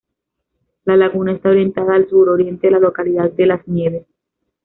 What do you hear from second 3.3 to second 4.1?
de Las Nieves.